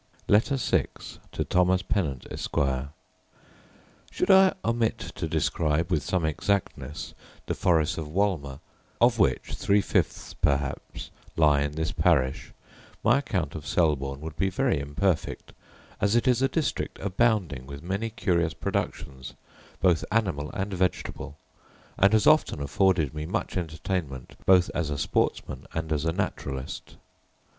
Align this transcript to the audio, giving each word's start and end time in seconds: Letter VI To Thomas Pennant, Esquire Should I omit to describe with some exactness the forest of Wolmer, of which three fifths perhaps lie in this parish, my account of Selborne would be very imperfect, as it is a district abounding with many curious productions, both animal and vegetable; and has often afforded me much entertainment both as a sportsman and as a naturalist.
Letter 0.27 0.55
VI 0.55 0.87
To 1.31 1.43
Thomas 1.43 1.83
Pennant, 1.83 2.25
Esquire 2.31 2.89
Should 4.09 4.31
I 4.31 4.51
omit 4.65 4.97
to 4.97 5.27
describe 5.27 5.91
with 5.91 6.01
some 6.01 6.25
exactness 6.25 7.13
the 7.45 7.53
forest 7.53 7.99
of 7.99 8.07
Wolmer, 8.07 8.61
of 8.99 9.19
which 9.19 9.53
three 9.53 9.79
fifths 9.79 10.33
perhaps 10.33 11.11
lie 11.35 11.61
in 11.61 11.73
this 11.73 11.91
parish, 11.91 12.51
my 13.03 13.19
account 13.19 13.53
of 13.53 13.67
Selborne 13.67 14.21
would 14.21 14.35
be 14.37 14.49
very 14.49 14.79
imperfect, 14.79 15.53
as 16.01 16.15
it 16.15 16.27
is 16.27 16.41
a 16.41 16.47
district 16.47 16.97
abounding 16.97 17.67
with 17.67 17.83
many 17.83 18.09
curious 18.09 18.55
productions, 18.55 19.35
both 19.81 20.03
animal 20.11 20.49
and 20.53 20.73
vegetable; 20.73 21.37
and 21.99 22.13
has 22.13 22.25
often 22.25 22.59
afforded 22.59 23.13
me 23.13 23.27
much 23.27 23.55
entertainment 23.55 24.35
both 24.47 24.71
as 24.73 24.89
a 24.89 24.97
sportsman 24.97 25.67
and 25.75 25.91
as 25.93 26.05
a 26.05 26.11
naturalist. 26.11 26.95